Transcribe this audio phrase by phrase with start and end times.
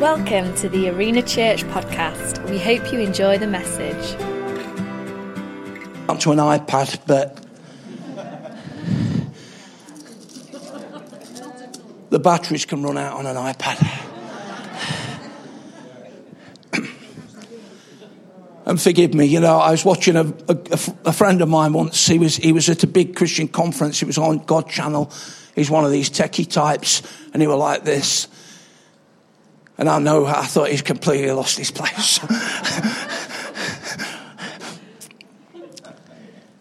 [0.00, 2.48] Welcome to the Arena Church podcast.
[2.48, 4.18] We hope you enjoy the message.
[6.08, 7.36] Onto an iPad, but
[12.08, 13.76] the batteries can run out on an iPad.
[18.64, 22.06] and forgive me, you know, I was watching a, a, a, friend of mine once.
[22.06, 24.00] He was, he was at a big Christian conference.
[24.00, 25.12] It was on God Channel.
[25.54, 27.02] He's one of these techie types,
[27.34, 28.28] and he was like this.
[29.80, 32.18] And I know, I thought he's completely lost his place.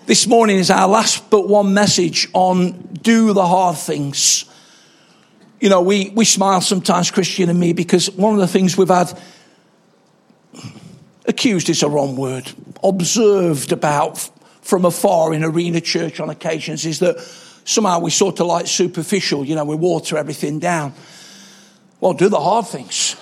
[0.06, 2.72] this morning is our last but one message on
[3.02, 4.46] do the hard things.
[5.60, 8.88] You know, we, we smile sometimes, Christian and me, because one of the things we've
[8.88, 9.12] had
[11.26, 12.50] accused is a wrong word,
[12.82, 14.30] observed about
[14.62, 17.20] from afar in arena church on occasions is that
[17.66, 20.94] somehow we sort of like superficial, you know, we water everything down.
[22.02, 23.16] Well, do the hard things,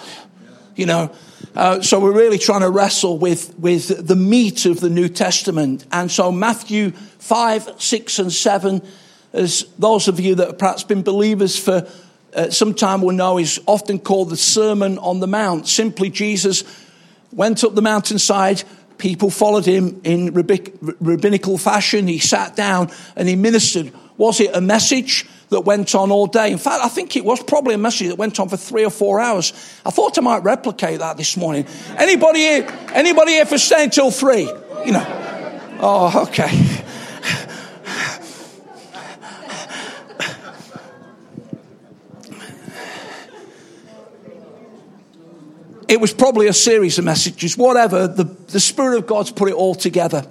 [0.75, 1.11] you know.
[1.55, 5.85] Uh, so we're really trying to wrestle with, with the meat of the New Testament.
[5.91, 8.81] And so Matthew 5, 6, and 7,
[9.33, 11.87] as those of you that have perhaps been believers for
[12.35, 15.67] uh, some time will know, is often called the Sermon on the Mount.
[15.67, 16.63] Simply, Jesus
[17.31, 18.63] went up the mountainside.
[18.99, 22.07] People followed him in rabbinical fashion.
[22.07, 23.91] He sat down and he ministered.
[24.17, 25.25] Was it a message?
[25.49, 26.51] that went on all day.
[26.51, 28.89] In fact, I think it was probably a message that went on for three or
[28.89, 29.53] four hours.
[29.85, 31.65] I thought I might replicate that this morning.
[31.97, 34.43] Anybody here, anybody here for staying till three?
[34.85, 35.77] You know.
[35.79, 36.83] Oh, okay.
[45.87, 48.07] It was probably a series of messages, whatever.
[48.07, 50.27] The, the Spirit of God's put it all together.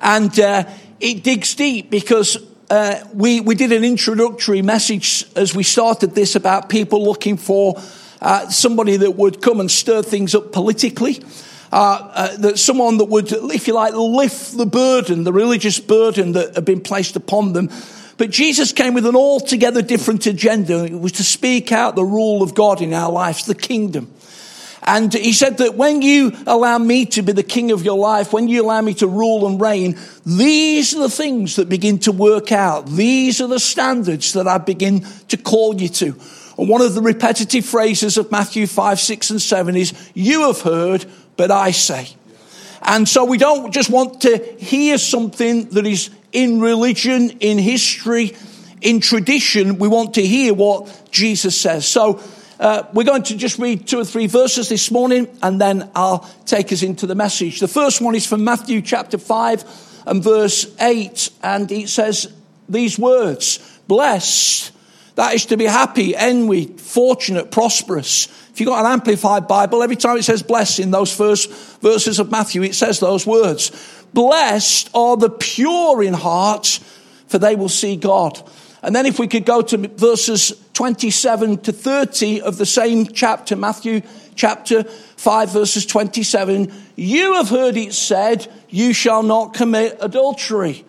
[0.00, 0.64] And uh,
[1.00, 2.38] it digs deep because
[2.70, 7.80] uh, we, we did an introductory message as we started this about people looking for
[8.20, 11.22] uh, somebody that would come and stir things up politically.
[11.72, 16.30] Uh, uh, that someone that would, if you like, lift the burden, the religious burden
[16.30, 17.68] that had been placed upon them.
[18.16, 20.84] But Jesus came with an altogether different agenda.
[20.84, 24.14] It was to speak out the rule of God in our lives, the kingdom.
[24.86, 28.34] And he said that when you allow me to be the king of your life,
[28.34, 32.12] when you allow me to rule and reign, these are the things that begin to
[32.12, 32.86] work out.
[32.86, 36.14] These are the standards that I begin to call you to.
[36.58, 40.60] And one of the repetitive phrases of Matthew 5, 6, and 7 is, You have
[40.60, 41.06] heard,
[41.38, 42.08] but I say.
[42.82, 48.36] And so we don't just want to hear something that is in religion, in history,
[48.82, 49.78] in tradition.
[49.78, 51.88] We want to hear what Jesus says.
[51.88, 52.20] So
[52.64, 56.20] uh, we're going to just read two or three verses this morning and then I'll
[56.46, 57.60] take us into the message.
[57.60, 62.32] The first one is from Matthew chapter 5 and verse 8, and it says
[62.66, 64.72] these words Blessed,
[65.16, 68.28] that is to be happy, envy, fortunate, prosperous.
[68.50, 71.50] If you've got an amplified Bible, every time it says blessed in those first
[71.82, 73.72] verses of Matthew, it says those words.
[74.14, 76.80] Blessed are the pure in heart,
[77.26, 78.42] for they will see God.
[78.84, 83.56] And then if we could go to verses 27 to 30 of the same chapter,
[83.56, 84.02] Matthew
[84.34, 90.84] chapter 5 verses 27, you have heard it said, you shall not commit adultery.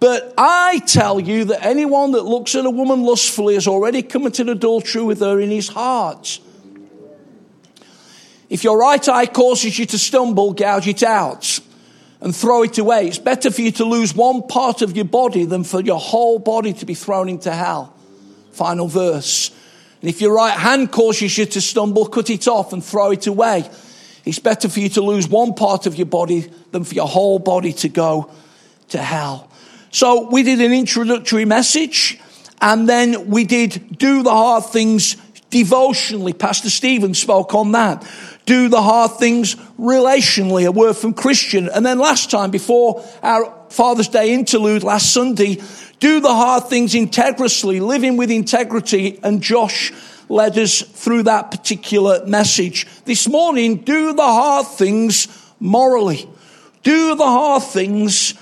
[0.00, 4.48] But I tell you that anyone that looks at a woman lustfully has already committed
[4.48, 6.40] adultery with her in his heart.
[8.48, 11.60] If your right eye causes you to stumble, gouge it out
[12.20, 13.06] and throw it away.
[13.06, 16.38] It's better for you to lose one part of your body than for your whole
[16.38, 17.94] body to be thrown into hell.
[18.52, 19.50] Final verse.
[20.00, 23.26] And if your right hand causes you to stumble, cut it off and throw it
[23.26, 23.68] away.
[24.24, 27.38] It's better for you to lose one part of your body than for your whole
[27.38, 28.30] body to go
[28.88, 29.50] to hell.
[29.90, 32.20] So we did an introductory message
[32.60, 35.16] and then we did do the hard things
[35.50, 36.32] devotionally.
[36.32, 38.06] Pastor Stephen spoke on that
[38.48, 41.68] do the hard things relationally, a word from Christian.
[41.68, 45.60] And then last time, before our Father's Day interlude last Sunday,
[46.00, 49.20] do the hard things integrally, living with integrity.
[49.22, 49.92] And Josh
[50.30, 52.86] led us through that particular message.
[53.04, 55.28] This morning, do the hard things
[55.60, 56.26] morally.
[56.82, 58.32] Do the hard things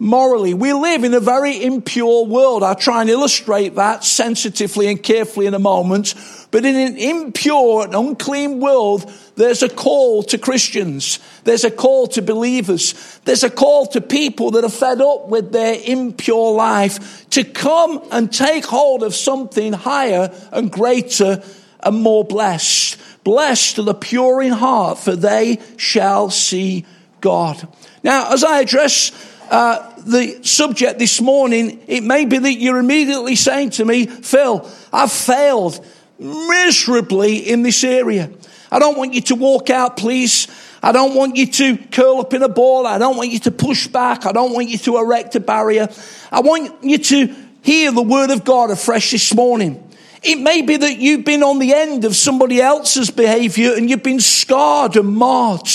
[0.00, 0.54] morally.
[0.54, 2.62] We live in a very impure world.
[2.62, 6.14] I'll try and illustrate that sensitively and carefully in a moment.
[6.50, 11.20] But in an impure and unclean world, there's a call to Christians.
[11.44, 13.20] There's a call to believers.
[13.24, 18.02] There's a call to people that are fed up with their impure life to come
[18.10, 21.42] and take hold of something higher and greater
[21.80, 22.98] and more blessed.
[23.22, 26.86] Blessed are the pure in heart, for they shall see
[27.20, 27.68] God.
[28.02, 29.12] Now, as I address
[29.50, 34.68] uh, the subject this morning, it may be that you're immediately saying to me, Phil,
[34.92, 35.84] I've failed
[36.18, 38.30] miserably in this area.
[38.70, 40.46] I don't want you to walk out, please.
[40.82, 42.86] I don't want you to curl up in a ball.
[42.86, 44.24] I don't want you to push back.
[44.24, 45.88] I don't want you to erect a barrier.
[46.30, 49.86] I want you to hear the word of God afresh this morning.
[50.22, 54.02] It may be that you've been on the end of somebody else's behavior and you've
[54.02, 55.68] been scarred and marred.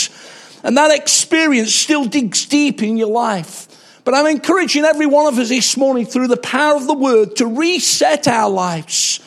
[0.65, 3.67] And that experience still digs deep in your life.
[4.03, 7.35] But I'm encouraging every one of us this morning through the power of the word
[7.35, 9.19] to reset our lives.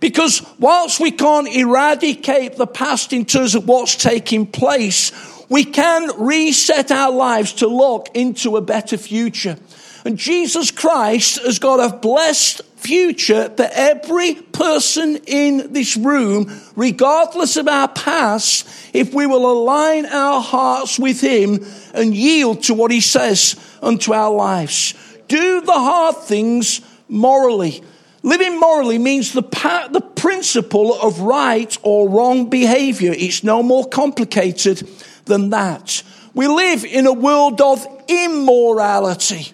[0.00, 5.12] Because whilst we can't eradicate the past in terms of what's taking place,
[5.48, 9.56] we can reset our lives to look into a better future.
[10.04, 17.56] And Jesus Christ has got a blessed future for every person in this room, regardless
[17.56, 21.64] of our past, if we will align our hearts with Him
[21.94, 24.94] and yield to what He says unto our lives.
[25.28, 27.82] Do the hard things morally.
[28.24, 33.12] Living morally means the, the principle of right or wrong behavior.
[33.16, 34.88] It's no more complicated
[35.26, 36.02] than that.
[36.34, 39.52] We live in a world of immorality.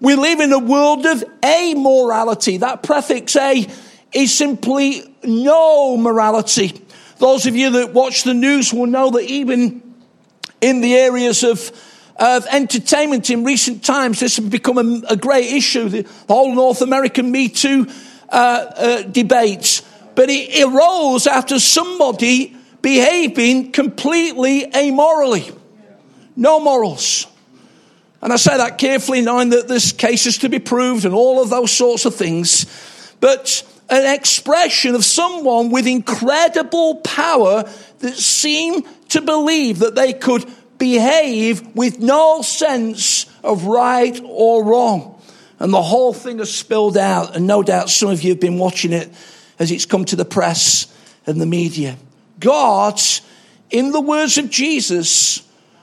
[0.00, 2.60] We live in a world of amorality.
[2.60, 3.66] That prefix a
[4.12, 6.80] is simply no morality.
[7.18, 9.82] Those of you that watch the news will know that even
[10.60, 11.72] in the areas of,
[12.16, 15.88] of entertainment in recent times, this has become a, a great issue.
[15.88, 17.88] The, whole North American Me Too
[18.28, 19.82] uh, uh, debate.
[20.14, 25.56] But it arose after somebody behaving completely amorally.
[26.36, 27.26] No morals.
[28.20, 31.50] And I say that carefully, knowing that there's cases to be proved and all of
[31.50, 32.66] those sorts of things.
[33.20, 37.64] But an expression of someone with incredible power
[38.00, 40.44] that seemed to believe that they could
[40.78, 45.20] behave with no sense of right or wrong.
[45.58, 48.58] And the whole thing has spilled out, and no doubt some of you have been
[48.58, 49.10] watching it
[49.58, 50.86] as it's come to the press
[51.26, 51.96] and the media.
[52.38, 53.00] God,
[53.70, 55.42] in the words of Jesus,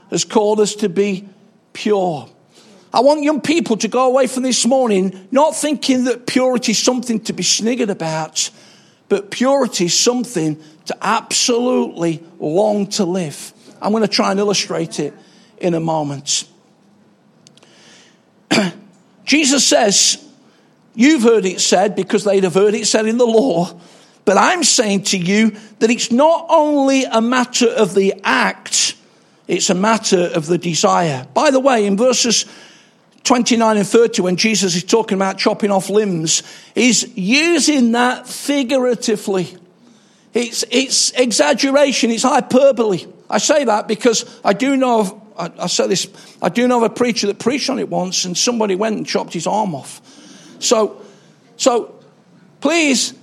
[0.10, 1.28] has called us to be
[1.76, 2.28] pure.
[2.92, 6.80] I want young people to go away from this morning not thinking that purity is
[6.80, 8.50] something to be sniggered about,
[9.10, 13.54] but purity is something to absolutely long to live.
[13.82, 15.14] I'm going to try and illustrate it
[15.58, 16.48] in a moment.
[19.26, 20.22] Jesus says,
[20.96, 23.78] You've heard it said because they'd have heard it said in the law,
[24.24, 28.96] but I'm saying to you that it's not only a matter of the act,
[29.48, 31.28] it's a matter of the desire.
[31.34, 32.46] By the way, in verses
[33.24, 36.44] 29 and 30, when Jesus is talking about chopping off limbs,
[36.74, 39.56] he's using that figuratively.
[40.34, 43.06] It's, it's exaggeration, it's hyperbole.
[43.30, 46.08] I say that because I do know of, I, I say this,
[46.42, 49.06] I do know of a preacher that preached on it once and somebody went and
[49.08, 50.02] chopped his arm off.
[50.60, 51.02] So,
[51.58, 52.00] so
[52.62, 53.14] please,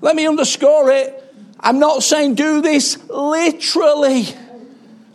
[0.00, 1.20] let me underscore it.
[1.60, 4.26] I'm not saying do this literally.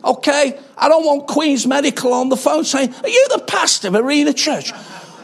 [0.04, 0.57] Okay?
[0.78, 4.34] I don't want Queen's Medical on the phone saying, Are you the pastor of Arena
[4.34, 4.72] Church?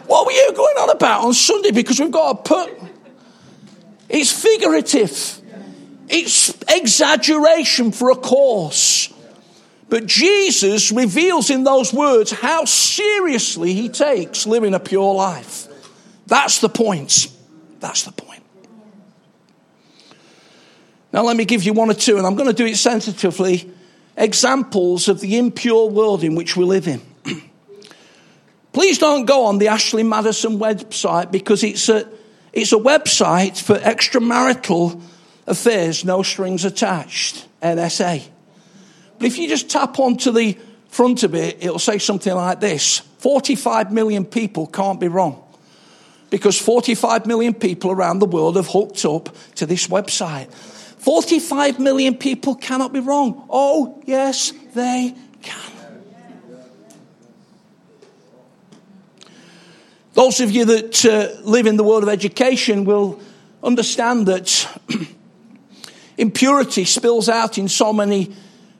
[0.07, 1.71] What were you going on about on Sunday?
[1.71, 2.71] Because we've got to put.
[4.07, 5.41] It's figurative,
[6.07, 9.11] it's exaggeration for a cause.
[9.87, 15.67] But Jesus reveals in those words how seriously he takes living a pure life.
[16.27, 17.27] That's the point.
[17.79, 18.41] That's the point.
[21.13, 23.71] Now, let me give you one or two, and I'm going to do it sensitively
[24.17, 27.01] examples of the impure world in which we live in.
[28.73, 32.07] Please don't go on the Ashley Madison website because it's a,
[32.53, 35.01] it's a website for extramarital
[35.47, 38.27] affairs, no strings attached, NSA.
[39.17, 40.57] But if you just tap onto the
[40.87, 45.41] front of it, it'll say something like this 45 million people can't be wrong.
[46.29, 50.49] Because 45 million people around the world have hooked up to this website.
[51.05, 53.45] 45 million people cannot be wrong.
[53.47, 55.71] Oh, yes, they can.
[60.13, 63.19] Those of you that uh, live in the world of education will
[63.61, 64.67] understand that
[66.17, 68.35] impurity spills out in so many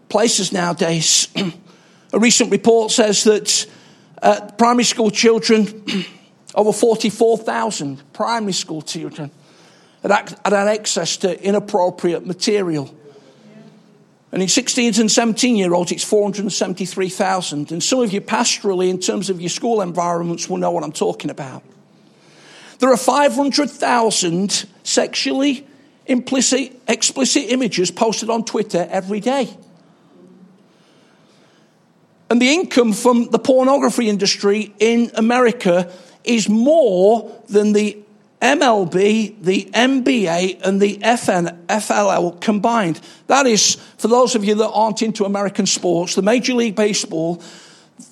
[0.10, 1.28] places nowadays.
[2.12, 3.68] A recent report says that
[4.24, 5.84] uh, primary school children,
[6.56, 9.30] over 44,000 primary school children,
[10.12, 12.94] had, had access to inappropriate material.
[14.32, 17.72] And in 16 and 17 year olds, it's 473,000.
[17.72, 20.92] And some of you pastorally, in terms of your school environments, will know what I'm
[20.92, 21.64] talking about.
[22.80, 25.66] There are 500,000 sexually
[26.06, 29.56] implicit, explicit images posted on Twitter every day.
[32.30, 35.92] And the income from the pornography industry in America
[36.24, 37.98] is more than the
[38.42, 43.00] MLB, the NBA, and the FN, FLL combined.
[43.28, 47.42] That is, for those of you that aren't into American sports, the Major League Baseball,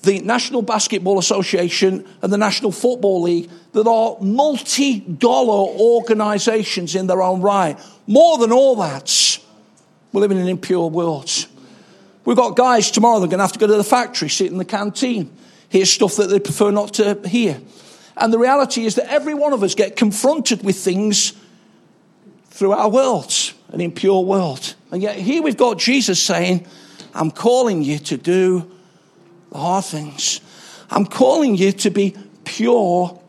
[0.02, 7.06] the National Basketball Association, and the National Football League that are multi dollar organizations in
[7.06, 7.78] their own right.
[8.06, 9.38] More than all that,
[10.12, 11.46] we're living in an impure world.
[12.24, 14.50] We've got guys tomorrow that are going to have to go to the factory, sit
[14.50, 15.30] in the canteen,
[15.68, 17.60] hear stuff that they prefer not to hear.
[18.16, 21.32] And the reality is that every one of us get confronted with things
[22.46, 23.34] through our world,
[23.68, 24.74] an impure world.
[24.92, 26.66] And yet here we've got Jesus saying,
[27.14, 28.70] I'm calling you to do
[29.50, 30.40] the hard things.
[30.90, 33.20] I'm calling you to be pure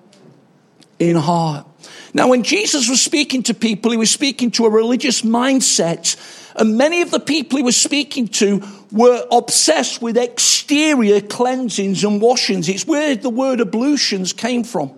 [0.99, 1.65] in heart.
[2.13, 6.15] Now, when Jesus was speaking to people, he was speaking to a religious mindset.
[6.55, 12.21] And many of the people he was speaking to were obsessed with exterior cleansings and
[12.21, 12.69] washings.
[12.69, 14.91] It's where the word ablutions came from.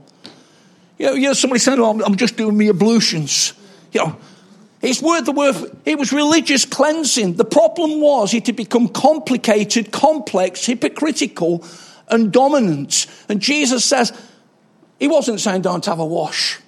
[0.97, 3.53] You know, you know somebody said, oh, I'm just doing me ablutions.
[3.91, 4.17] You know,
[4.81, 7.35] it's word the word, it was religious cleansing.
[7.35, 11.65] The problem was it had become complicated, complex, hypocritical,
[12.09, 13.07] and dominant.
[13.27, 14.13] And Jesus says,
[14.99, 16.59] he wasn't saying don't have a wash.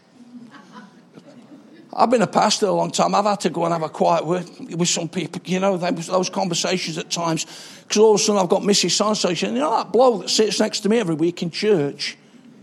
[1.92, 3.16] I've been a pastor a long time.
[3.16, 5.42] I've had to go and have a quiet word with some people.
[5.46, 7.46] You know, those conversations at times.
[7.84, 9.16] Because all of a sudden I've got Mrs.
[9.16, 12.18] So you know, that bloke that sits next to me every week in church,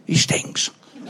[0.07, 0.71] he stinks.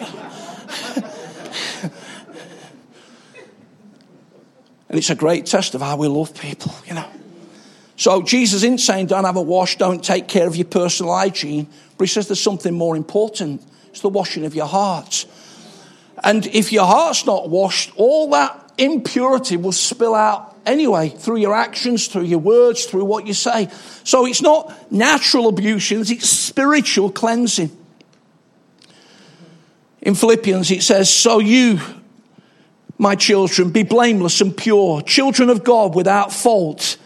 [4.88, 7.08] and it's a great test of how we love people, you know.
[7.96, 11.66] So Jesus isn't saying don't have a wash, don't take care of your personal hygiene,
[11.96, 13.62] but he says there's something more important.
[13.88, 15.26] It's the washing of your heart.
[16.24, 21.54] And if your heart's not washed, all that impurity will spill out anyway through your
[21.54, 23.68] actions, through your words, through what you say.
[24.04, 27.76] So it's not natural ablutions, it's spiritual cleansing.
[30.02, 31.80] In Philippians, it says, So you,
[32.98, 36.96] my children, be blameless and pure, children of God without fault,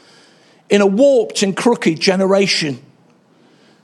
[0.69, 2.81] in a warped and crooked generation.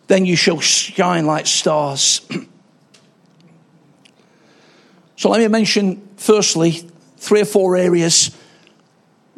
[0.06, 2.20] Then you shall shine like stars.
[5.16, 8.36] So let me mention, firstly, three or four areas,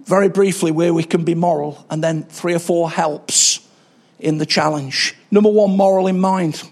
[0.04, 3.60] very briefly, where we can be moral, and then three or four helps
[4.18, 5.14] in the challenge.
[5.30, 6.68] Number one, moral in mind.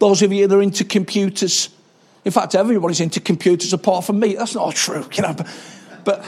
[0.00, 1.68] Those of you that are into computers,
[2.24, 4.34] in fact, everybody's into computers apart from me.
[4.34, 5.36] That's not true, you know.
[6.04, 6.24] But,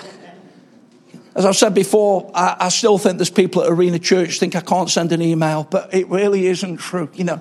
[1.35, 4.61] as I've said before, I, I, still think there's people at Arena Church think I
[4.61, 7.41] can't send an email, but it really isn't true, you know.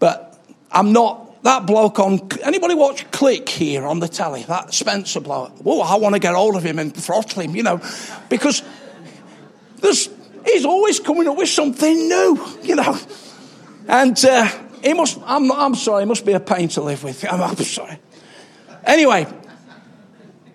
[0.00, 0.38] But
[0.72, 4.42] I'm not that bloke on anybody watch Click here on the telly?
[4.44, 5.52] That Spencer bloke.
[5.64, 7.80] Oh, I want to get hold of him and throttle him, you know,
[8.28, 8.62] because
[9.76, 10.08] there's
[10.46, 12.98] he's always coming up with something new, you know,
[13.86, 14.48] and uh,
[14.82, 15.18] he must.
[15.24, 17.24] I'm, I'm sorry, he must be a pain to live with.
[17.30, 17.98] I'm, I'm sorry.
[18.84, 19.26] Anyway,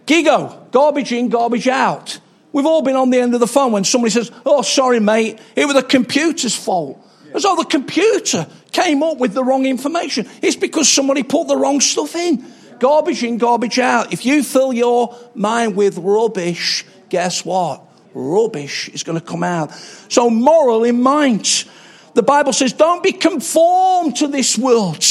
[0.08, 2.20] Gigo, garbage in, garbage out.
[2.52, 5.40] We've all been on the end of the phone when somebody says, "Oh, sorry, mate,
[5.56, 10.28] it was the computer's fault." As though the computer came up with the wrong information.
[10.42, 12.46] It's because somebody put the wrong stuff in.
[12.80, 14.14] Garbage in, garbage out.
[14.14, 17.82] If you fill your mind with rubbish, guess what?
[18.14, 19.72] Rubbish is going to come out.
[20.08, 21.66] So, moral in mind.
[22.14, 25.06] The Bible says, don't be conformed to this world,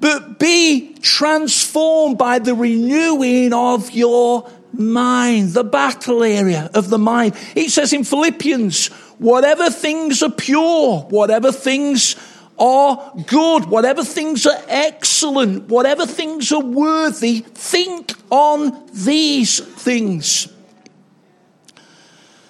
[0.00, 7.34] but be transformed by the renewing of your mind, the battle area of the mind.
[7.56, 8.86] It says in Philippians,
[9.18, 12.16] whatever things are pure, whatever things
[12.58, 20.52] are good, whatever things are excellent, whatever things are worthy, think on these things.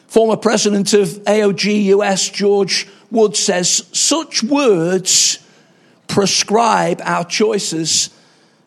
[0.06, 5.38] Former president of AOG US, George Wood, says such words
[6.06, 8.10] prescribe our choices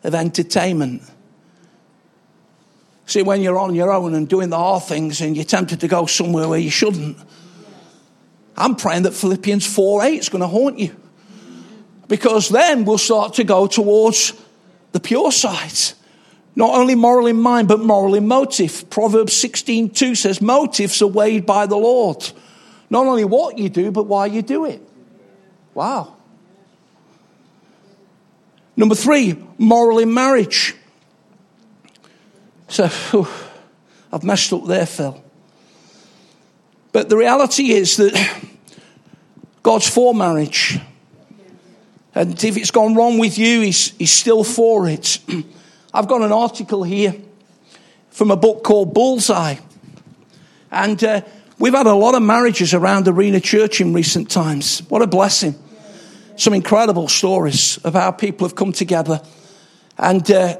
[0.04, 1.02] of entertainment.
[3.06, 5.88] See, when you're on your own and doing the hard things and you're tempted to
[5.88, 7.18] go somewhere where you shouldn't,
[8.56, 10.94] I'm praying that Philippians 4 8 is going to haunt you.
[12.12, 14.34] Because then we'll start to go towards
[14.92, 15.94] the pure side.
[16.54, 18.90] Not only moral in mind, but moral in motive.
[18.90, 22.30] Proverbs 16 2 says, Motives are weighed by the Lord.
[22.90, 24.86] Not only what you do, but why you do it.
[25.72, 26.14] Wow.
[28.76, 30.76] Number three, moral in marriage.
[32.68, 33.26] So, whew,
[34.12, 35.24] I've messed up there, Phil.
[36.92, 38.44] But the reality is that
[39.62, 40.78] God's for marriage.
[42.14, 45.18] And if it's gone wrong with you, he's, he's still for it.
[45.94, 47.14] I've got an article here
[48.10, 49.56] from a book called Bullseye.
[50.70, 51.22] And uh,
[51.58, 54.80] we've had a lot of marriages around Arena Church in recent times.
[54.88, 55.54] What a blessing.
[56.36, 59.20] Some incredible stories of how people have come together
[59.98, 60.56] And uh,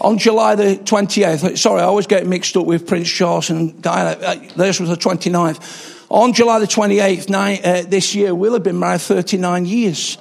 [0.00, 4.18] on July the 28th, sorry, I always get mixed up with Prince Charles and Diana.
[4.20, 6.06] Uh, this was the 29th.
[6.10, 10.18] On July the 28th nine, uh, this year, we'll have been married 39 years.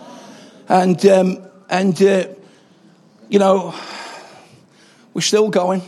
[0.69, 2.27] And, um, and uh,
[3.29, 3.73] you know,
[5.13, 5.81] we're still going.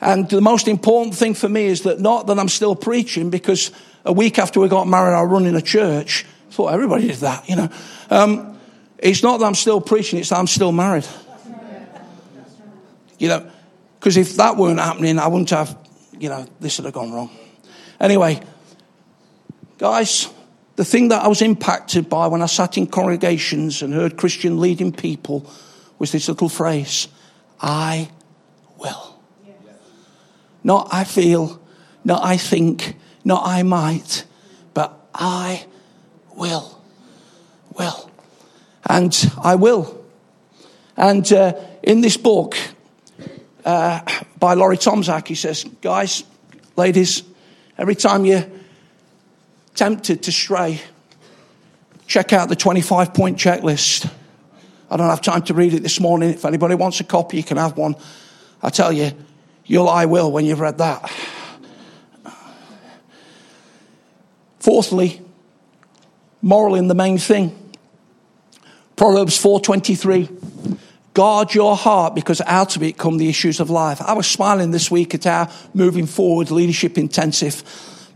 [0.00, 3.70] And the most important thing for me is that not that I'm still preaching, because
[4.04, 6.26] a week after we got married, I run in a church.
[6.48, 7.68] I thought everybody did that, you know.
[8.10, 8.58] Um,
[8.98, 11.06] it's not that I'm still preaching, it's that I'm still married.
[13.18, 13.50] You know,
[13.98, 15.76] because if that weren't happening, I wouldn't have,
[16.18, 17.30] you know, this would have gone wrong.
[17.98, 18.42] Anyway,
[19.78, 20.28] guys,
[20.76, 24.60] the thing that I was impacted by when I sat in congregations and heard Christian
[24.60, 25.50] leading people
[25.98, 27.08] was this little phrase
[27.60, 28.10] I
[28.78, 29.18] will.
[30.62, 31.60] Not I feel,
[32.04, 34.24] not I think, not I might,
[34.74, 35.64] but I
[36.34, 36.82] will.
[37.78, 38.10] Will.
[38.84, 40.04] And I will.
[40.96, 42.56] And uh, in this book
[43.64, 44.00] uh,
[44.38, 46.24] by Laurie Tomzak, he says, guys,
[46.76, 47.22] ladies,
[47.78, 48.44] every time you're
[49.76, 50.80] tempted to stray,
[52.06, 54.10] check out the 25 point checklist.
[54.90, 56.30] I don't have time to read it this morning.
[56.30, 57.96] If anybody wants a copy, you can have one.
[58.62, 59.12] I tell you,
[59.64, 61.10] you'll I will when you've read that.
[64.60, 65.20] Fourthly,
[66.42, 67.56] moral in the main thing.
[68.96, 70.28] Proverbs 4:23.
[71.14, 74.02] Guard your heart because out of it come the issues of life.
[74.02, 77.62] I was smiling this week at our moving forward leadership intensive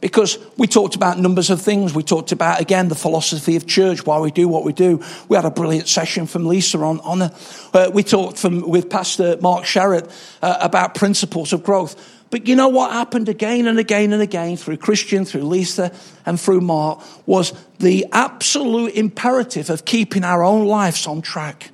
[0.00, 1.94] because we talked about numbers of things.
[1.94, 5.02] We talked about, again, the philosophy of church, why we do what we do.
[5.28, 9.36] We had a brilliant session from Lisa on, on uh, we talked from, with Pastor
[9.40, 10.10] Mark Sherritt
[10.42, 12.18] uh, about principles of growth.
[12.30, 15.92] But you know what happened again and again and again through Christian, through Lisa,
[16.24, 21.72] and through Mark was the absolute imperative of keeping our own lives on track,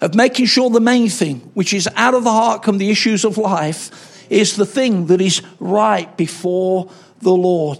[0.00, 3.24] of making sure the main thing, which is out of the heart come the issues
[3.24, 6.90] of life, is the thing that is right before
[7.24, 7.78] the Lord.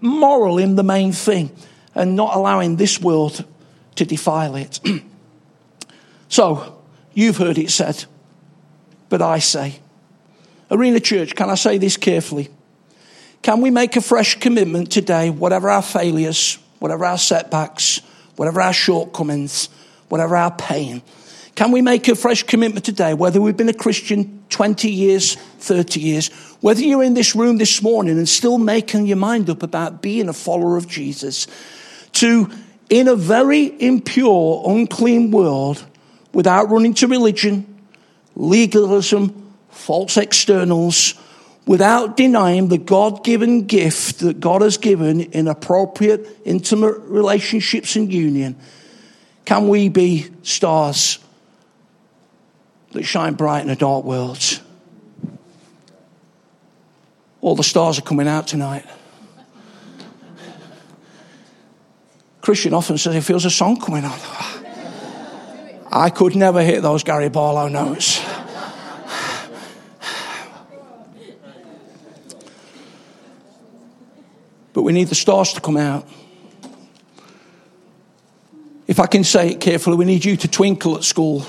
[0.00, 1.50] Moral in the main thing,
[1.94, 3.44] and not allowing this world
[3.96, 4.78] to defile it.
[6.28, 6.80] so,
[7.14, 8.04] you've heard it said,
[9.08, 9.80] but I say,
[10.70, 12.48] Arena Church, can I say this carefully?
[13.42, 18.00] Can we make a fresh commitment today, whatever our failures, whatever our setbacks,
[18.36, 19.68] whatever our shortcomings,
[20.08, 21.02] whatever our pain?
[21.58, 25.98] Can we make a fresh commitment today, whether we've been a Christian 20 years, 30
[25.98, 26.28] years,
[26.60, 30.28] whether you're in this room this morning and still making your mind up about being
[30.28, 31.48] a follower of Jesus,
[32.12, 32.48] to,
[32.90, 35.84] in a very impure, unclean world,
[36.32, 37.66] without running to religion,
[38.36, 41.14] legalism, false externals,
[41.66, 48.12] without denying the God given gift that God has given in appropriate, intimate relationships and
[48.12, 48.54] union,
[49.44, 51.18] can we be stars
[52.92, 54.60] that shine bright in a dark world?
[57.40, 58.84] All the stars are coming out tonight.
[62.40, 64.18] Christian often says he feels a song coming on.
[65.90, 68.24] I could never hit those Gary Barlow notes.
[74.72, 76.08] But we need the stars to come out.
[78.86, 81.44] If I can say it carefully, we need you to twinkle at school.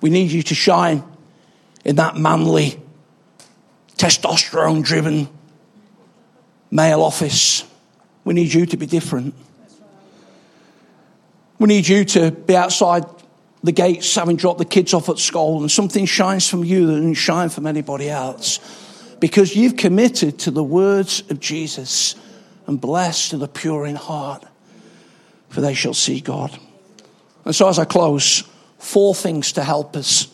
[0.00, 1.02] We need you to shine
[1.84, 2.80] in that manly,
[3.96, 5.28] testosterone driven
[6.70, 7.64] male office.
[8.24, 9.34] We need you to be different.
[11.58, 13.04] We need you to be outside
[13.64, 16.92] the gates having dropped the kids off at school and something shines from you that
[16.94, 18.60] doesn't shine from anybody else
[19.18, 22.14] because you've committed to the words of Jesus
[22.68, 24.44] and blessed are the pure in heart
[25.48, 26.56] for they shall see God.
[27.44, 28.44] And so as I close,
[28.78, 30.28] four things to help us.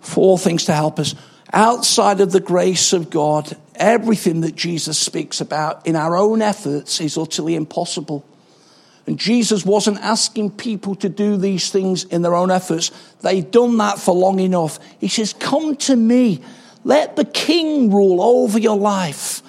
[0.00, 1.14] Four things to help us.
[1.52, 7.00] Outside of the grace of God, everything that Jesus speaks about in our own efforts
[7.00, 8.24] is utterly impossible.
[9.06, 12.90] And Jesus wasn't asking people to do these things in their own efforts.
[13.20, 14.78] They'd done that for long enough.
[14.98, 16.42] He says, Come to me.
[16.84, 19.42] Let the king rule over your life.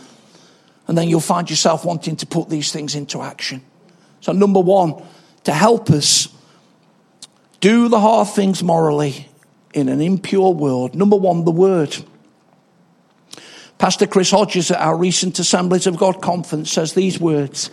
[0.87, 3.63] And then you'll find yourself wanting to put these things into action.
[4.21, 5.01] So, number one,
[5.45, 6.27] to help us
[7.65, 9.27] do the hard things morally
[9.73, 10.93] in an impure world.
[10.93, 11.97] Number one, the word.
[13.79, 17.71] Pastor Chris Hodges at our recent Assemblies of God conference says these words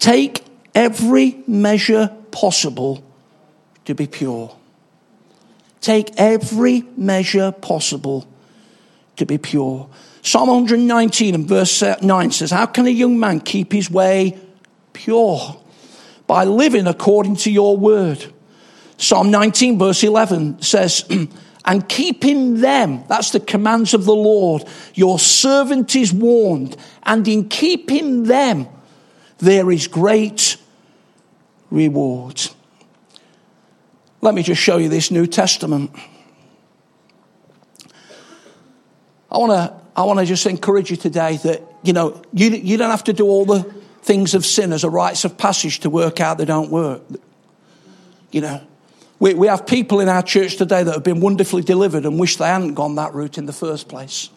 [0.00, 3.04] Take every measure possible
[3.84, 4.56] to be pure.
[5.80, 8.26] Take every measure possible
[9.18, 9.88] to be pure.
[10.22, 14.36] Psalm 119 and verse 9 says, How can a young man keep his way
[14.92, 15.62] pure?
[16.26, 18.32] By living according to your word.
[19.02, 21.04] Psalm 19, verse 11 says,
[21.64, 27.48] and keeping them, that's the commands of the Lord, your servant is warned, and in
[27.48, 28.68] keeping them,
[29.38, 30.56] there is great
[31.68, 32.40] reward.
[34.20, 35.90] Let me just show you this New Testament.
[39.32, 42.76] I want to I want to just encourage you today that you know you, you
[42.76, 43.64] don't have to do all the
[44.02, 47.02] things of sin as a rites of passage to work out they don't work.
[48.30, 48.60] You know,
[49.22, 52.38] we, we have people in our church today that have been wonderfully delivered and wish
[52.38, 54.30] they hadn't gone that route in the first place.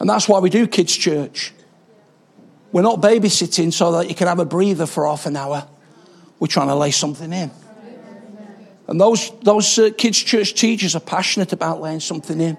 [0.00, 1.52] And that's why we do kids' church.
[2.72, 5.68] We're not babysitting so that you can have a breather for half an hour.
[6.40, 7.52] We're trying to lay something in.
[8.88, 12.58] And those, those uh, kids' church teachers are passionate about laying something in.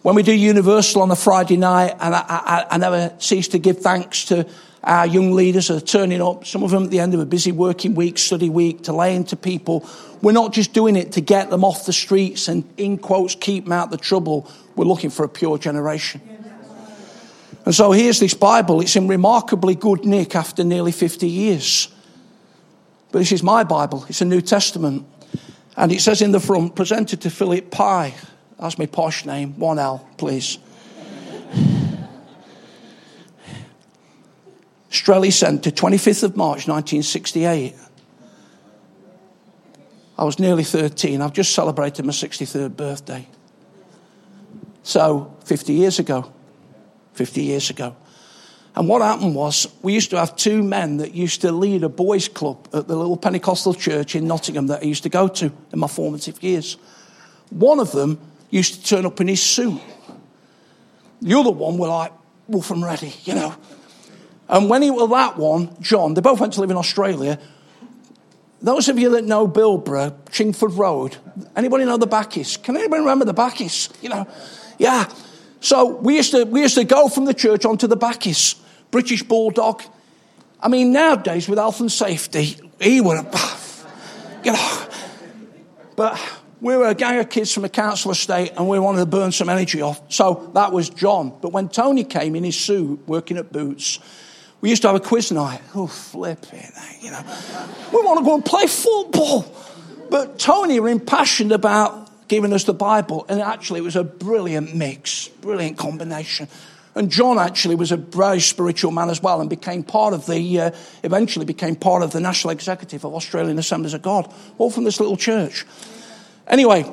[0.00, 3.58] When we do Universal on a Friday night, and I, I, I never cease to
[3.58, 4.48] give thanks to
[4.86, 7.50] our young leaders are turning up, some of them at the end of a busy
[7.50, 9.84] working week, study week, to lay into people.
[10.22, 13.64] We're not just doing it to get them off the streets and, in quotes, keep
[13.64, 14.48] them out of the trouble.
[14.76, 16.20] We're looking for a pure generation.
[17.64, 18.80] And so here's this Bible.
[18.80, 21.88] It's in remarkably good nick after nearly 50 years.
[23.10, 24.06] But this is my Bible.
[24.08, 25.04] It's a New Testament.
[25.76, 28.14] And it says in the front, presented to Philip Pye.
[28.60, 29.54] That's my posh name.
[29.54, 30.58] 1L, please.
[35.06, 37.76] Strelley Centre, 25th of March 1968.
[40.18, 41.22] I was nearly 13.
[41.22, 43.28] I've just celebrated my 63rd birthday.
[44.82, 46.32] So, 50 years ago.
[47.12, 47.94] 50 years ago.
[48.74, 51.88] And what happened was, we used to have two men that used to lead a
[51.88, 55.52] boys' club at the little Pentecostal church in Nottingham that I used to go to
[55.72, 56.78] in my formative years.
[57.50, 58.18] One of them
[58.50, 59.80] used to turn up in his suit.
[61.22, 62.12] The other one were like,
[62.48, 63.54] rough and ready, you know.
[64.48, 67.38] And when he was that one, John, they both went to live in Australia.
[68.62, 71.16] Those of you that know Bilborough, Chingford Road,
[71.56, 72.56] anybody know the Bacchus?
[72.56, 73.88] Can anybody remember the Bacchus?
[74.00, 74.26] You know,
[74.78, 75.10] yeah.
[75.60, 78.54] So we used to we used to go from the church onto the Bacchus,
[78.90, 79.82] British Bulldog.
[80.60, 83.86] I mean, nowadays with health and safety, he would have,
[84.44, 84.86] you know.
[85.96, 86.20] But
[86.60, 89.32] we were a gang of kids from a council estate and we wanted to burn
[89.32, 90.00] some energy off.
[90.12, 91.36] So that was John.
[91.40, 93.98] But when Tony came in his suit, working at Boots,
[94.66, 95.60] we used to have a quiz night.
[95.76, 97.22] Oh, flipping, you know.
[97.92, 99.46] we want to go and play football.
[100.10, 104.74] But Tony were impassioned about giving us the Bible, and actually it was a brilliant
[104.74, 106.48] mix, brilliant combination.
[106.96, 110.60] And John actually was a very spiritual man as well and became part of the,
[110.60, 110.70] uh,
[111.04, 114.98] eventually became part of the national executive of Australian Assemblies of God, all from this
[114.98, 115.64] little church.
[116.48, 116.92] Anyway,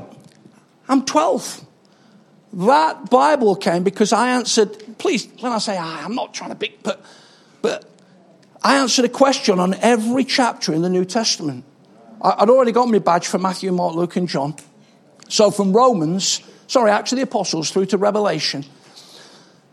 [0.87, 1.65] I'm 12.
[2.53, 6.55] That Bible came because I answered, please, when I say I, I'm not trying to
[6.55, 7.03] be, but
[7.63, 7.89] but
[8.61, 11.63] I answered a question on every chapter in the New Testament.
[12.21, 14.55] I'd already got my badge for Matthew, Mark, Luke, and John.
[15.29, 18.65] So from Romans, sorry, actually the apostles through to Revelation,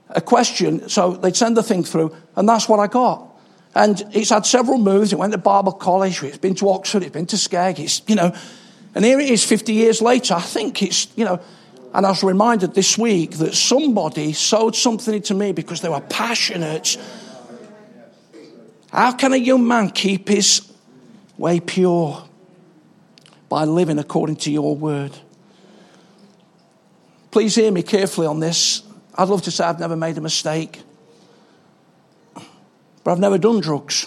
[0.08, 3.26] a question, so they'd send the thing through, and that's what I got.
[3.74, 5.12] And it's had several moves.
[5.12, 7.36] It went to Bible College, it's been to Oxford, it's been to
[7.82, 8.34] it's, you know,
[8.94, 10.34] and here it is 50 years later.
[10.34, 11.40] I think it's, you know,
[11.92, 16.00] and I was reminded this week that somebody sowed something into me because they were
[16.00, 16.96] passionate
[18.92, 20.70] how can a young man keep his
[21.38, 22.24] way pure?
[23.48, 25.12] By living according to your word.
[27.30, 28.82] Please hear me carefully on this.
[29.14, 30.82] I'd love to say I've never made a mistake,
[32.34, 34.06] but I've never done drugs.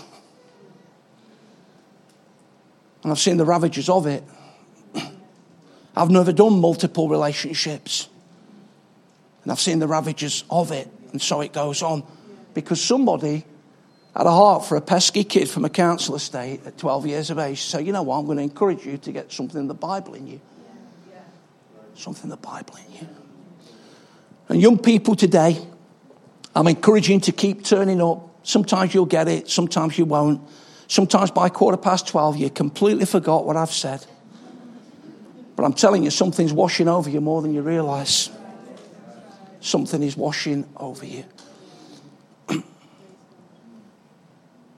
[3.03, 4.23] And I've seen the ravages of it.
[5.95, 8.07] I've never done multiple relationships.
[9.43, 10.89] And I've seen the ravages of it.
[11.11, 12.03] And so it goes on.
[12.53, 13.43] Because somebody
[14.15, 17.39] had a heart for a pesky kid from a council estate at 12 years of
[17.39, 17.61] age.
[17.61, 18.17] So, you know what?
[18.17, 20.41] I'm going to encourage you to get something in the Bible in you.
[21.95, 23.07] Something in the Bible in you.
[24.49, 25.57] And young people today,
[26.55, 28.29] I'm encouraging to keep turning up.
[28.43, 30.41] Sometimes you'll get it, sometimes you won't.
[30.87, 34.05] Sometimes by quarter past 12, you completely forgot what I've said.
[35.55, 38.29] But I'm telling you, something's washing over you more than you realize.
[39.59, 41.23] Something is washing over you.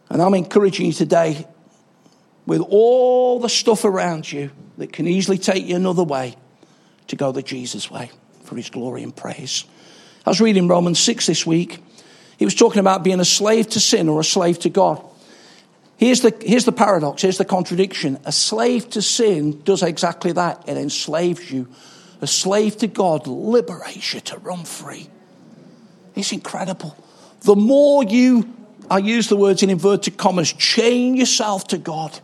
[0.10, 1.48] And I'm encouraging you today,
[2.46, 6.36] with all the stuff around you that can easily take you another way,
[7.08, 8.12] to go the Jesus way
[8.44, 9.65] for his glory and praise.
[10.26, 11.80] I was reading Romans 6 this week.
[12.38, 15.04] He was talking about being a slave to sin or a slave to God.
[15.98, 18.20] Here's the, here's the paradox, here's the contradiction.
[18.26, 21.70] A slave to sin does exactly that, it enslaves you.
[22.22, 25.10] A slave to God liberates you to run free.
[26.15, 26.98] It's incredible.
[27.41, 28.54] The more you
[28.89, 32.19] I use the words in inverted commas, chain yourself to God.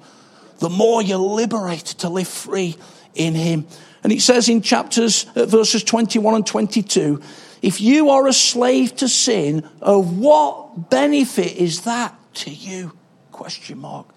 [0.60, 2.78] the more you're liberated to live free
[3.15, 3.65] in Him.
[4.04, 7.19] And it says in chapters, uh, verses 21 and 22,
[7.62, 12.95] if you are a slave to sin, of what benefit is that to you?
[13.32, 14.08] Question mark.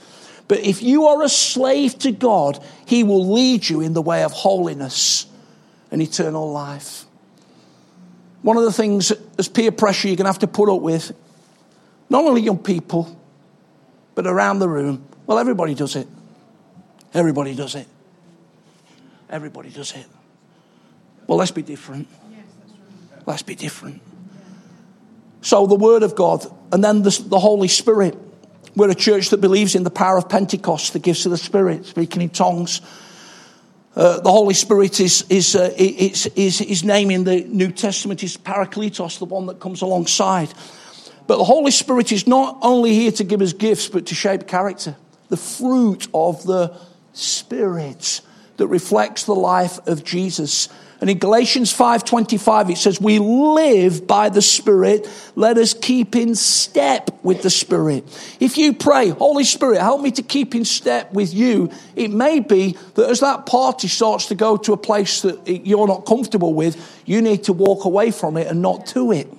[0.47, 4.23] But if you are a slave to God, He will lead you in the way
[4.23, 5.27] of holiness
[5.91, 7.05] and eternal life.
[8.43, 11.13] One of the things as peer pressure you're going to have to put up with,
[12.15, 13.21] not only young people,
[14.15, 16.07] but around the room, well, everybody does it.
[17.13, 17.89] Everybody does it.
[19.29, 20.07] Everybody does it.
[21.27, 22.07] Well, let's be different.
[23.27, 24.01] Let's be different.
[25.41, 28.17] So, the Word of God, and then the, the Holy Spirit.
[28.77, 31.85] We're a church that believes in the power of Pentecost, the gifts of the Spirit,
[31.85, 32.81] speaking in tongues.
[33.97, 38.23] Uh, the Holy Spirit is, is, uh, is, is, his name in the New Testament
[38.23, 40.55] is Parakletos, the one that comes alongside.
[41.27, 44.47] But the Holy Spirit is not only here to give us gifts, but to shape
[44.47, 44.97] character.
[45.29, 46.77] The fruit of the
[47.13, 48.21] Spirit
[48.57, 50.69] that reflects the life of Jesus.
[51.01, 56.35] And in Galatians 5:25 it says we live by the spirit let us keep in
[56.35, 58.05] step with the spirit.
[58.41, 62.41] If you pray Holy Spirit help me to keep in step with you it may
[62.41, 66.55] be that as that party starts to go to a place that you're not comfortable
[66.55, 69.31] with you need to walk away from it and not to it.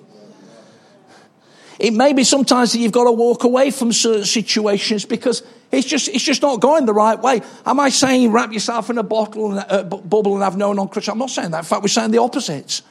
[1.79, 5.85] It may be sometimes that you've got to walk away from certain situations because it's
[5.85, 7.41] just, it's just not going the right way.
[7.65, 11.13] Am I saying wrap yourself in a bottle and, uh, bubble and have no non-Christian?
[11.13, 11.59] I'm not saying that.
[11.59, 12.81] In fact, we're saying the opposite.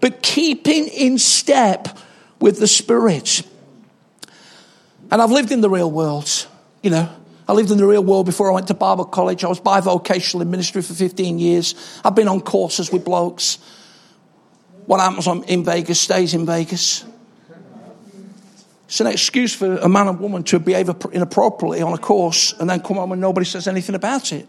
[0.00, 1.96] But keeping in step
[2.40, 3.42] with the Spirit.
[5.10, 6.46] And I've lived in the real world,
[6.82, 7.08] you know.
[7.46, 9.44] I lived in the real world before I went to Bible college.
[9.44, 12.00] I was bivocational in ministry for 15 years.
[12.02, 13.58] I've been on courses with blokes.
[14.86, 17.04] What happens in Vegas stays in Vegas.
[18.86, 22.68] It's an excuse for a man and woman to behave inappropriately on a course and
[22.68, 24.46] then come home and nobody says anything about it.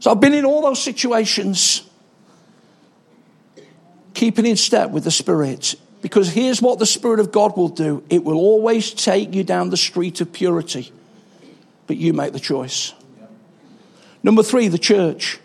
[0.00, 1.88] So I've been in all those situations,
[4.14, 5.74] keeping in step with the Spirit.
[6.00, 9.70] Because here's what the Spirit of God will do it will always take you down
[9.70, 10.92] the street of purity,
[11.88, 12.94] but you make the choice.
[14.22, 15.40] Number three, the church.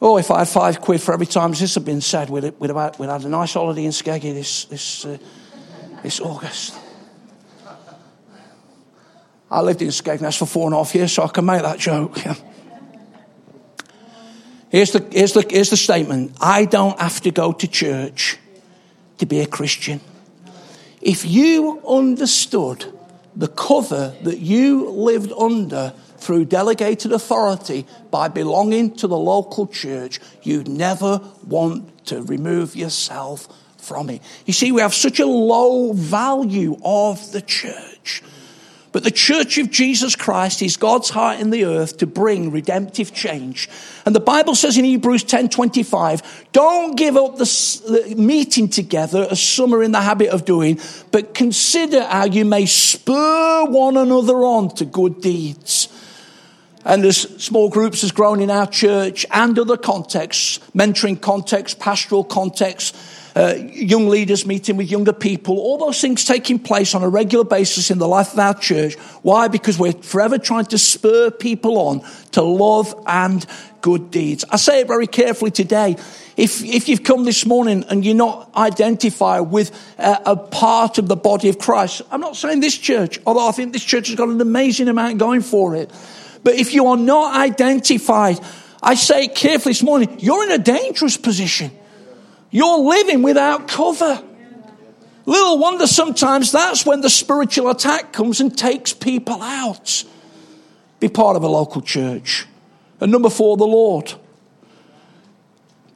[0.00, 2.70] Oh, if I had five quid for every time this had been said, we'd, we'd,
[2.70, 5.18] have, we'd had a nice holiday in Skeggy this, this uh,
[6.04, 6.78] it's August.
[9.50, 11.78] I lived in Skegness for four and a half years, so I can make that
[11.78, 12.16] joke.
[14.70, 18.38] here's, the, here's, the, here's the statement I don't have to go to church
[19.18, 20.00] to be a Christian.
[21.02, 22.86] If you understood
[23.36, 30.18] the cover that you lived under through delegated authority by belonging to the local church,
[30.42, 33.48] you'd never want to remove yourself
[33.82, 34.22] from it.
[34.46, 38.22] You see, we have such a low value of the church.
[38.92, 43.14] But the church of Jesus Christ is God's heart in the earth to bring redemptive
[43.14, 43.70] change.
[44.04, 47.44] And the Bible says in Hebrews 10 25, don't give up the,
[47.88, 50.78] the, meeting together as some are in the habit of doing,
[51.10, 55.88] but consider how you may spur one another on to good deeds.
[56.84, 62.24] And as small groups has grown in our church and other contexts, mentoring contexts, pastoral
[62.24, 62.92] contexts,
[63.34, 67.44] uh, young leaders meeting with younger people, all those things taking place on a regular
[67.44, 68.94] basis in the life of our church.
[69.22, 69.48] Why?
[69.48, 73.46] Because we're forever trying to spur people on to love and
[73.80, 74.44] good deeds.
[74.50, 75.96] I say it very carefully today.
[76.36, 81.08] If, if you've come this morning and you're not identified with a, a part of
[81.08, 84.16] the body of Christ, I'm not saying this church, although I think this church has
[84.16, 85.90] got an amazing amount going for it.
[86.42, 88.40] But if you are not identified,
[88.82, 91.70] I say it carefully this morning, you're in a dangerous position.
[92.50, 94.22] You're living without cover.
[95.24, 100.04] Little wonder sometimes that's when the spiritual attack comes and takes people out.
[100.98, 102.46] Be part of a local church.
[103.00, 104.12] And number four, the Lord.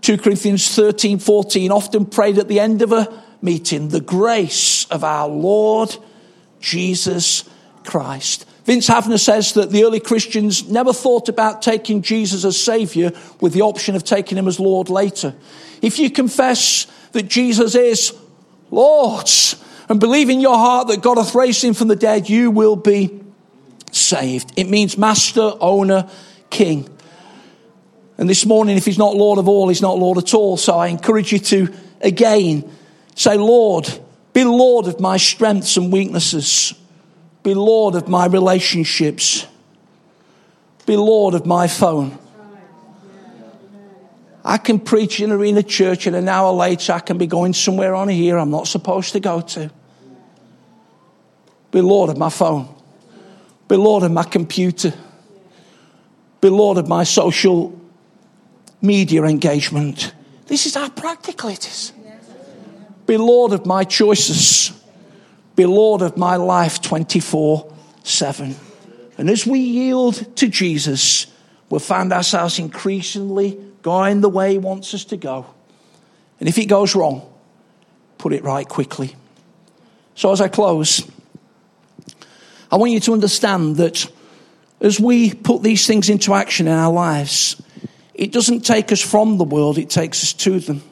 [0.03, 5.03] 2 Corinthians 13, 14, often prayed at the end of a meeting, the grace of
[5.03, 5.97] our Lord
[6.61, 7.45] Jesus
[7.85, 8.47] Christ.
[8.66, 13.52] Vance Havner says that the early Christians never thought about taking Jesus as Savior with
[13.52, 15.37] the option of taking him as Lord later.
[15.83, 18.12] If you confess that Jesus is
[18.72, 19.31] Lord
[19.88, 22.74] and believe in your heart that God hath raised him from the dead, you will
[22.74, 23.20] be
[23.92, 24.52] saved.
[24.57, 26.11] It means master, owner,
[26.50, 26.88] king.
[28.18, 30.57] And this morning, if he's not Lord of all, he's not Lord at all.
[30.57, 32.68] So I encourage you to again
[33.14, 33.88] say, Lord,
[34.33, 36.74] be Lord of my strengths and weaknesses.
[37.47, 39.47] Be Lord of my relationships.
[40.85, 42.19] Be Lord of my phone.
[44.45, 47.95] I can preach in Arena Church and an hour later I can be going somewhere
[47.95, 49.71] on here I'm not supposed to go to.
[51.71, 52.69] Be Lord of my phone.
[53.69, 54.93] Be Lord of my computer.
[56.41, 57.81] Be Lord of my social
[58.83, 60.13] media engagement.
[60.49, 61.93] This is how practical it is.
[63.07, 64.76] Be Lord of my choices.
[65.57, 67.73] Be Lord of my life 24
[68.05, 68.55] 7.
[69.19, 71.27] And as we yield to Jesus,
[71.71, 75.47] we'll find ourselves increasingly going the way He wants us to go.
[76.38, 77.29] And if it goes wrong,
[78.19, 79.16] put it right quickly.
[80.14, 81.11] So as I close,
[82.71, 84.11] I want you to understand that
[84.81, 87.61] as we put these things into action in our lives,
[88.12, 90.83] it doesn't take us from the world, it takes us to them.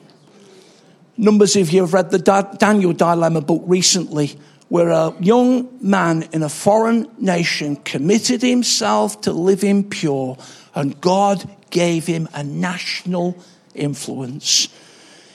[1.16, 2.18] Numbers of you have read the
[2.58, 4.38] Daniel Dilemma book recently,
[4.74, 10.36] where a young man in a foreign nation committed himself to living pure,
[10.74, 13.38] and God gave him a national
[13.76, 14.66] influence.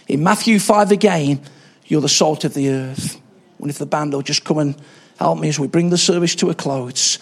[0.10, 1.40] In Matthew 5 again,
[1.86, 3.18] you're the salt of the earth.
[3.60, 4.76] And if the band will just come and
[5.18, 7.18] help me as we bring the service to a close.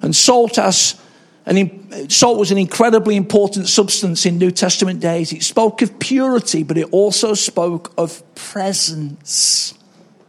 [0.00, 0.98] And salt has
[1.44, 5.30] an, salt was an incredibly important substance in New Testament days.
[5.30, 9.74] It spoke of purity, but it also spoke of presence.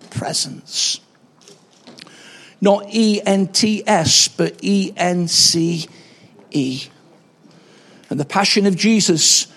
[0.10, 1.00] Presence.
[2.62, 5.88] Not E N T S, but E N C
[6.52, 6.84] E.
[8.10, 9.48] And the passion of Jesus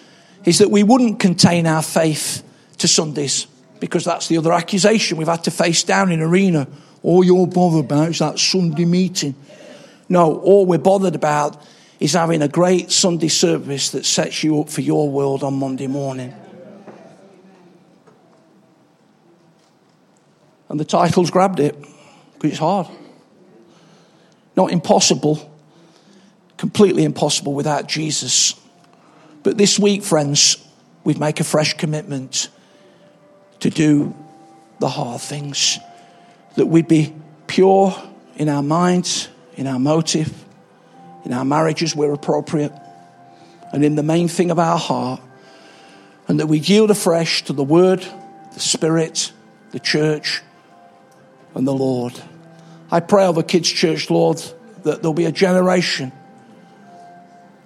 [0.45, 2.43] is that we wouldn't contain our faith
[2.79, 3.47] to Sundays,
[3.79, 6.67] because that's the other accusation we've had to face down in Arena.
[7.03, 9.35] All you're bothered about is that Sunday meeting.
[10.09, 11.63] No, all we're bothered about
[12.01, 15.87] is having a great Sunday service that sets you up for your world on Monday
[15.87, 16.35] morning.
[20.69, 21.77] And the title's grabbed it
[22.45, 22.89] it's hard.
[24.57, 25.51] Not impossible,
[26.57, 28.55] completely impossible without Jesus.
[29.43, 30.57] But this week, friends,
[31.03, 32.49] we'd make a fresh commitment
[33.61, 34.15] to do
[34.79, 35.79] the hard things,
[36.57, 37.15] that we'd be
[37.47, 37.95] pure
[38.37, 40.45] in our minds, in our motive,
[41.25, 42.73] in our marriages where appropriate,
[43.73, 45.21] and in the main thing of our heart,
[46.29, 48.05] and that we yield afresh to the Word,
[48.53, 49.33] the Spirit,
[49.73, 50.43] the church,
[51.55, 52.21] and the Lord.
[52.95, 54.41] I pray over Kids Church, Lord,
[54.85, 56.13] that there'll be a generation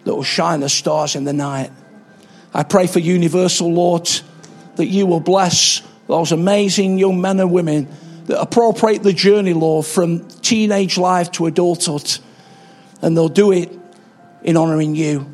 [0.04, 1.70] that will shine as stars in the night.
[2.54, 4.08] I pray for Universal, Lord,
[4.76, 7.88] that you will bless those amazing young men and women
[8.24, 12.10] that appropriate the journey, Lord, from teenage life to adulthood.
[13.02, 13.70] And they'll do it
[14.42, 15.30] in honoring you.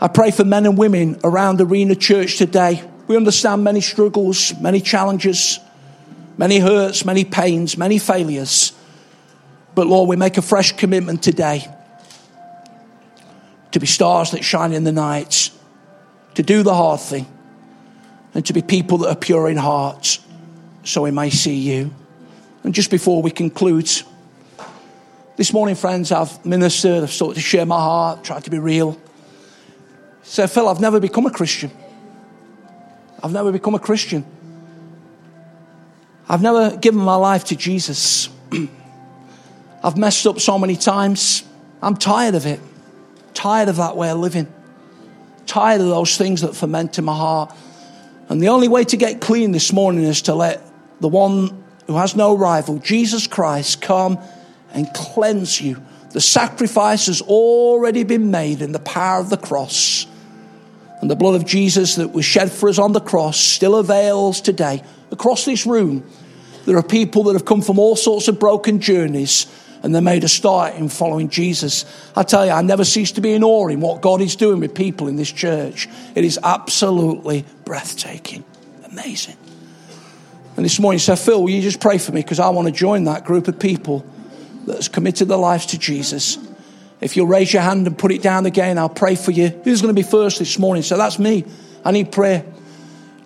[0.00, 2.88] I pray for men and women around Arena Church today.
[3.08, 5.58] We understand many struggles, many challenges,
[6.38, 8.72] many hurts, many pains, many failures.
[9.74, 11.66] But Lord, we make a fresh commitment today
[13.72, 15.50] to be stars that shine in the night,
[16.34, 17.26] to do the hard thing,
[18.34, 20.18] and to be people that are pure in heart
[20.84, 21.92] so we may see you.
[22.62, 23.90] And just before we conclude,
[25.36, 28.98] this morning, friends, I've ministered, I've sought to share my heart, tried to be real.
[30.22, 31.72] Say, Phil, I've never become a Christian.
[33.22, 34.24] I've never become a Christian.
[36.28, 38.28] I've never given my life to Jesus.
[39.84, 41.44] I've messed up so many times.
[41.82, 42.58] I'm tired of it.
[43.34, 44.50] Tired of that way of living.
[45.44, 47.54] Tired of those things that ferment in my heart.
[48.30, 50.62] And the only way to get clean this morning is to let
[51.00, 54.18] the one who has no rival, Jesus Christ, come
[54.72, 55.82] and cleanse you.
[56.12, 60.06] The sacrifice has already been made in the power of the cross.
[61.02, 64.40] And the blood of Jesus that was shed for us on the cross still avails
[64.40, 64.82] today.
[65.10, 66.10] Across this room,
[66.64, 69.46] there are people that have come from all sorts of broken journeys
[69.84, 71.84] and they made a start in following Jesus.
[72.16, 74.60] I tell you, I never cease to be in awe in what God is doing
[74.60, 75.90] with people in this church.
[76.14, 78.44] It is absolutely breathtaking,
[78.90, 79.36] amazing.
[80.56, 82.22] And this morning, said, Phil, will you just pray for me?
[82.22, 84.06] Because I want to join that group of people
[84.64, 86.38] that has committed their lives to Jesus.
[87.02, 89.48] If you'll raise your hand and put it down again, I'll pray for you.
[89.48, 90.82] Who's going to be first this morning?
[90.82, 91.44] So that's me.
[91.84, 92.42] I need prayer.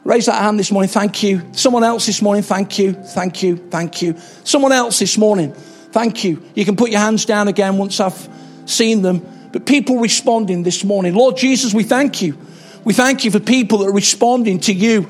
[0.03, 0.89] Raise that hand this morning.
[0.89, 1.43] Thank you.
[1.53, 2.43] Someone else this morning.
[2.43, 2.95] Thank you.
[2.95, 3.59] Thank you.
[3.59, 4.17] Thank you.
[4.43, 5.55] Someone else this morning.
[5.93, 6.43] Thank you.
[6.55, 8.29] You can put your hands down again once I've
[8.67, 9.27] seen them.
[9.53, 11.15] But people responding this morning.
[11.15, 12.37] Lord Jesus, we thank you.
[12.85, 15.09] We thank you for people that are responding to you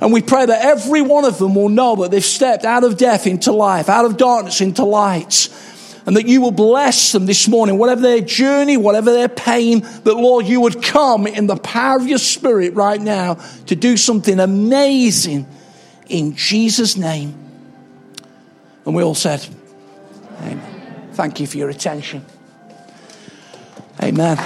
[0.00, 2.96] and we pray that every one of them will know that they've stepped out of
[2.96, 5.48] death into life, out of darkness into light.
[6.04, 10.14] And that you will bless them this morning, whatever their journey, whatever their pain, that
[10.14, 13.34] Lord, you would come in the power of your spirit right now
[13.66, 15.46] to do something amazing
[16.08, 17.34] in Jesus' name.
[18.84, 19.44] And we all said,
[20.40, 21.08] Amen.
[21.12, 22.24] Thank you for your attention.
[24.02, 24.36] Amen.